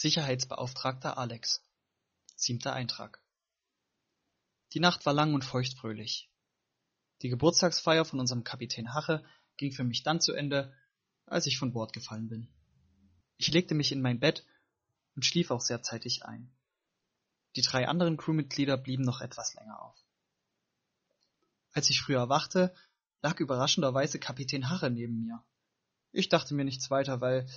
[0.00, 1.60] Sicherheitsbeauftragter Alex
[2.36, 3.20] Siebter Eintrag
[4.72, 6.30] Die Nacht war lang und feuchtfröhlich.
[7.22, 9.24] Die Geburtstagsfeier von unserem Kapitän Hache
[9.56, 10.72] ging für mich dann zu Ende,
[11.26, 12.48] als ich von Bord gefallen bin.
[13.38, 14.46] Ich legte mich in mein Bett
[15.16, 16.48] und schlief auch sehr zeitig ein.
[17.56, 19.98] Die drei anderen Crewmitglieder blieben noch etwas länger auf.
[21.72, 22.72] Als ich früher erwachte,
[23.20, 25.42] lag überraschenderweise Kapitän Hache neben mir.
[26.12, 27.48] Ich dachte mir nichts weiter, weil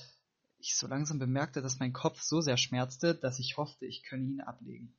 [0.61, 4.25] ich so langsam bemerkte, dass mein Kopf so sehr schmerzte, dass ich hoffte, ich könne
[4.25, 4.95] ihn ablegen.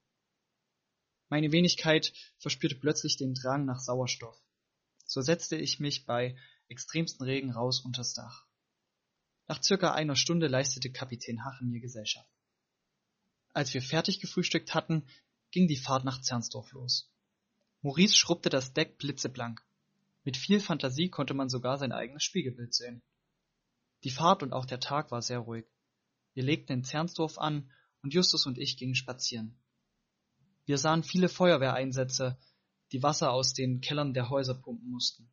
[1.28, 4.38] Meine Wenigkeit verspürte plötzlich den Drang nach Sauerstoff.
[5.06, 6.36] So setzte ich mich bei
[6.68, 8.46] extremsten Regen raus unters Dach.
[9.48, 12.28] Nach circa einer Stunde leistete Kapitän Hache mir Gesellschaft.
[13.52, 15.06] Als wir fertig gefrühstückt hatten,
[15.50, 17.10] ging die Fahrt nach Zernsdorf los.
[17.82, 19.62] Maurice schrubbte das Deck blitzeblank.
[20.24, 23.02] Mit viel Fantasie konnte man sogar sein eigenes Spiegelbild sehen.
[24.04, 25.66] Die Fahrt und auch der Tag war sehr ruhig.
[26.34, 27.70] Wir legten in Zernsdorf an
[28.02, 29.58] und Justus und ich gingen spazieren.
[30.64, 32.38] Wir sahen viele Feuerwehreinsätze,
[32.92, 35.32] die Wasser aus den Kellern der Häuser pumpen mussten.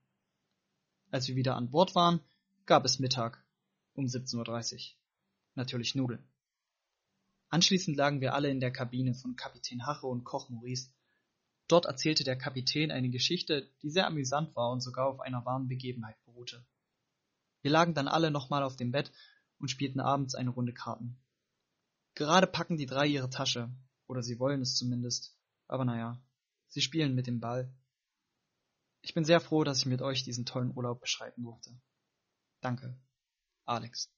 [1.11, 2.19] Als wir wieder an Bord waren,
[2.65, 3.43] gab es Mittag
[3.93, 4.97] um 17.30 Uhr.
[5.55, 6.27] Natürlich Nudeln.
[7.49, 10.91] Anschließend lagen wir alle in der Kabine von Kapitän Hache und Koch Maurice.
[11.67, 15.67] Dort erzählte der Kapitän eine Geschichte, die sehr amüsant war und sogar auf einer wahren
[15.67, 16.63] Begebenheit beruhte.
[17.61, 19.11] Wir lagen dann alle nochmal auf dem Bett
[19.59, 21.21] und spielten abends eine Runde Karten.
[22.15, 23.71] Gerade packen die drei ihre Tasche,
[24.07, 26.21] oder sie wollen es zumindest, aber naja,
[26.67, 27.73] sie spielen mit dem Ball.
[29.01, 31.79] Ich bin sehr froh, dass ich mit euch diesen tollen Urlaub beschreiten durfte.
[32.61, 32.99] Danke,
[33.65, 34.09] Alex.